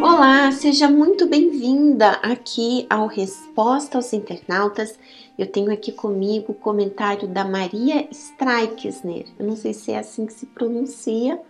Olá, 0.00 0.52
seja 0.52 0.88
muito 0.88 1.26
bem-vinda 1.26 2.10
aqui 2.22 2.86
ao 2.88 3.08
Resposta 3.08 3.98
aos 3.98 4.12
Internautas. 4.12 4.96
Eu 5.36 5.48
tenho 5.48 5.72
aqui 5.72 5.90
comigo 5.90 6.52
o 6.52 6.54
comentário 6.54 7.26
da 7.26 7.44
Maria 7.44 8.06
Streikesner. 8.12 9.26
Eu 9.36 9.46
não 9.46 9.56
sei 9.56 9.74
se 9.74 9.90
é 9.90 9.98
assim 9.98 10.26
que 10.26 10.32
se 10.32 10.46
pronuncia. 10.46 11.40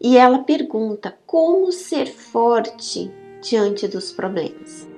E 0.00 0.16
ela 0.16 0.38
pergunta: 0.38 1.18
como 1.26 1.70
ser 1.70 2.06
forte 2.06 3.10
diante 3.42 3.86
dos 3.86 4.10
problemas? 4.10 4.95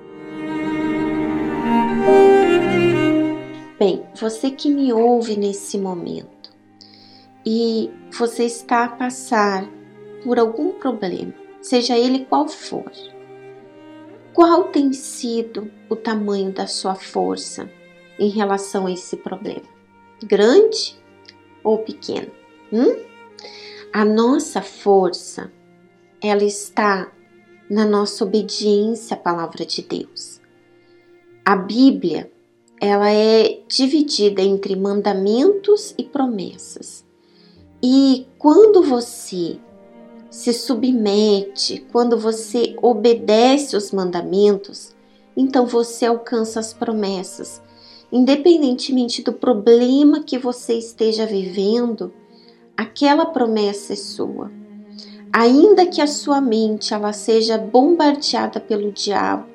Bem, 3.79 4.05
você 4.13 4.51
que 4.51 4.69
me 4.69 4.91
ouve 4.91 5.37
nesse 5.37 5.77
momento 5.77 6.53
e 7.45 7.89
você 8.11 8.43
está 8.43 8.83
a 8.83 8.89
passar 8.89 9.65
por 10.21 10.37
algum 10.37 10.73
problema, 10.73 11.33
seja 11.61 11.97
ele 11.97 12.25
qual 12.25 12.49
for, 12.49 12.91
qual 14.33 14.65
tem 14.65 14.91
sido 14.91 15.71
o 15.89 15.95
tamanho 15.95 16.51
da 16.51 16.67
sua 16.67 16.93
força 16.93 17.71
em 18.19 18.27
relação 18.27 18.85
a 18.85 18.91
esse 18.91 19.15
problema? 19.15 19.63
Grande 20.21 21.01
ou 21.63 21.77
pequeno? 21.77 22.31
Hum? 22.73 23.01
A 23.93 24.03
nossa 24.03 24.61
força, 24.61 25.53
ela 26.21 26.43
está 26.43 27.09
na 27.69 27.85
nossa 27.85 28.25
obediência 28.25 29.15
à 29.15 29.17
palavra 29.17 29.65
de 29.65 29.81
Deus. 29.81 30.41
A 31.45 31.55
Bíblia 31.55 32.29
ela 32.79 33.11
é 33.11 33.59
dividida 33.67 34.41
entre 34.41 34.75
mandamentos 34.75 35.93
e 35.97 36.03
promessas. 36.03 37.05
E 37.83 38.27
quando 38.37 38.83
você 38.83 39.57
se 40.29 40.53
submete, 40.53 41.85
quando 41.91 42.17
você 42.17 42.75
obedece 42.81 43.75
os 43.75 43.91
mandamentos, 43.91 44.95
então 45.35 45.65
você 45.65 46.05
alcança 46.05 46.59
as 46.59 46.73
promessas. 46.73 47.61
Independentemente 48.11 49.21
do 49.21 49.33
problema 49.33 50.23
que 50.23 50.37
você 50.37 50.73
esteja 50.73 51.25
vivendo, 51.25 52.13
aquela 52.75 53.25
promessa 53.25 53.93
é 53.93 53.95
sua. 53.95 54.51
Ainda 55.31 55.85
que 55.85 56.01
a 56.01 56.07
sua 56.07 56.41
mente 56.41 56.93
ela 56.93 57.13
seja 57.13 57.57
bombardeada 57.57 58.59
pelo 58.59 58.91
diabo 58.91 59.45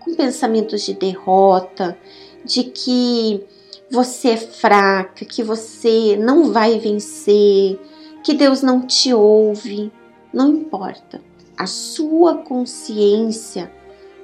com 0.00 0.14
pensamentos 0.14 0.82
de 0.82 0.94
derrota, 0.94 1.96
de 2.44 2.64
que 2.64 3.44
você 3.90 4.30
é 4.30 4.36
fraca, 4.36 5.24
que 5.24 5.42
você 5.42 6.16
não 6.16 6.52
vai 6.52 6.78
vencer, 6.78 7.78
que 8.24 8.34
Deus 8.34 8.62
não 8.62 8.86
te 8.86 9.12
ouve, 9.12 9.92
não 10.32 10.48
importa. 10.54 11.20
A 11.56 11.66
sua 11.66 12.38
consciência, 12.38 13.70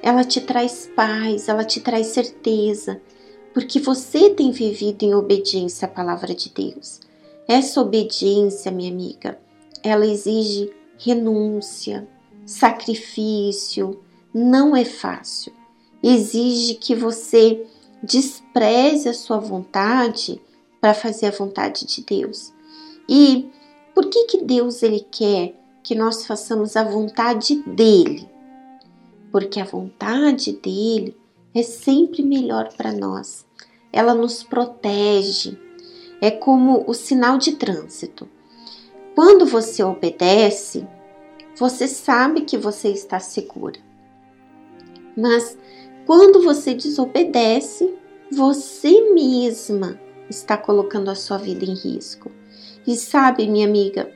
ela 0.02 0.24
te 0.24 0.40
traz 0.40 0.90
paz, 0.96 1.48
ela 1.48 1.64
te 1.64 1.80
traz 1.80 2.08
certeza, 2.08 3.00
porque 3.52 3.78
você 3.78 4.30
tem 4.30 4.50
vivido 4.50 5.02
em 5.02 5.14
obediência 5.14 5.86
à 5.86 5.90
palavra 5.90 6.34
de 6.34 6.48
Deus. 6.50 7.00
Essa 7.46 7.80
obediência, 7.80 8.72
minha 8.72 8.90
amiga, 8.90 9.38
ela 9.82 10.06
exige 10.06 10.72
renúncia, 10.98 12.08
sacrifício, 12.46 14.00
não 14.32 14.74
é 14.74 14.84
fácil. 14.84 15.52
Exige 16.02 16.74
que 16.74 16.94
você 16.94 17.66
despreze 18.02 19.08
a 19.08 19.14
sua 19.14 19.38
vontade 19.38 20.40
para 20.80 20.94
fazer 20.94 21.26
a 21.26 21.30
vontade 21.30 21.86
de 21.86 22.02
Deus. 22.04 22.52
E 23.08 23.50
por 23.94 24.06
que 24.06 24.24
que 24.26 24.42
Deus 24.42 24.82
ele 24.82 25.04
quer 25.10 25.54
que 25.82 25.94
nós 25.94 26.26
façamos 26.26 26.76
a 26.76 26.84
vontade 26.84 27.62
dele? 27.66 28.28
Porque 29.32 29.60
a 29.60 29.64
vontade 29.64 30.52
dele 30.52 31.16
é 31.54 31.62
sempre 31.62 32.22
melhor 32.22 32.72
para 32.76 32.92
nós. 32.92 33.46
Ela 33.92 34.14
nos 34.14 34.42
protege. 34.42 35.58
É 36.20 36.30
como 36.30 36.84
o 36.86 36.94
sinal 36.94 37.38
de 37.38 37.52
trânsito. 37.56 38.28
Quando 39.14 39.46
você 39.46 39.82
obedece, 39.82 40.86
você 41.56 41.88
sabe 41.88 42.42
que 42.42 42.56
você 42.56 42.88
está 42.88 43.18
segura. 43.18 43.80
Mas 45.16 45.58
quando 46.06 46.42
você 46.42 46.74
desobedece, 46.74 47.97
você 48.30 49.12
mesma 49.12 49.98
está 50.28 50.56
colocando 50.56 51.10
a 51.10 51.14
sua 51.14 51.38
vida 51.38 51.64
em 51.64 51.74
risco. 51.74 52.30
E 52.86 52.96
sabe, 52.96 53.48
minha 53.48 53.66
amiga, 53.66 54.10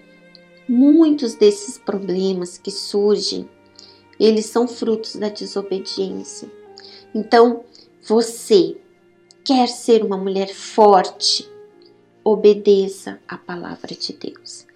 muitos 0.68 1.34
desses 1.34 1.78
problemas 1.78 2.58
que 2.58 2.70
surgem, 2.70 3.48
eles 4.18 4.46
são 4.46 4.68
frutos 4.68 5.16
da 5.16 5.28
desobediência. 5.28 6.50
Então, 7.14 7.64
você 8.02 8.76
quer 9.44 9.68
ser 9.68 10.04
uma 10.04 10.16
mulher 10.16 10.54
forte, 10.54 11.50
obedeça 12.24 13.18
a 13.26 13.36
palavra 13.36 13.94
de 13.94 14.12
Deus. 14.12 14.66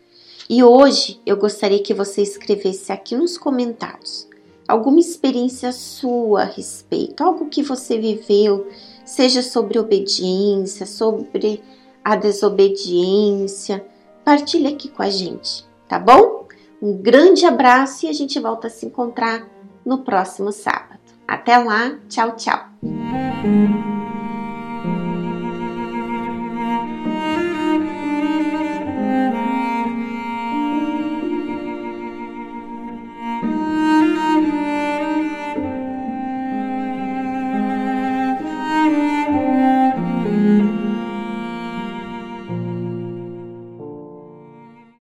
E 0.48 0.62
hoje 0.62 1.20
eu 1.24 1.36
gostaria 1.36 1.82
que 1.82 1.94
você 1.94 2.22
escrevesse 2.22 2.92
aqui 2.92 3.16
nos 3.16 3.36
comentários 3.36 4.28
alguma 4.66 4.98
experiência 4.98 5.72
sua 5.72 6.42
a 6.42 6.44
respeito, 6.44 7.22
algo 7.22 7.48
que 7.48 7.62
você 7.62 7.98
viveu, 7.98 8.66
seja 9.06 9.40
sobre 9.40 9.78
obediência, 9.78 10.84
sobre 10.84 11.62
a 12.04 12.16
desobediência. 12.16 13.86
Partilhe 14.24 14.66
aqui 14.66 14.88
com 14.88 15.02
a 15.02 15.08
gente, 15.08 15.64
tá 15.88 15.98
bom? 15.98 16.46
Um 16.82 16.92
grande 17.00 17.46
abraço 17.46 18.04
e 18.04 18.08
a 18.08 18.12
gente 18.12 18.38
volta 18.38 18.66
a 18.66 18.70
se 18.70 18.84
encontrar 18.84 19.48
no 19.84 19.98
próximo 19.98 20.52
sábado. 20.52 21.00
Até 21.26 21.56
lá, 21.56 21.98
tchau, 22.08 22.36
tchau. 22.36 23.85